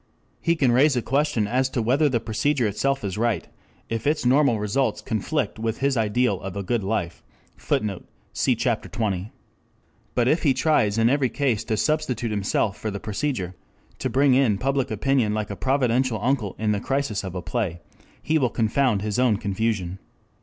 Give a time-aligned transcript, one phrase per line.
[0.41, 3.47] He can raise a question as to whether the procedure itself is right,
[3.87, 7.21] if its normal results conflict with his ideal of a good life.
[7.57, 8.57] [Footnote: Cf.
[8.57, 9.29] Chapter XX.]
[10.15, 13.53] But if he tries in every case to substitute himself for the procedure,
[13.99, 17.79] to bring in Public Opinion like a providential uncle in the crisis of a play,
[18.23, 19.99] he will confound his own confusion.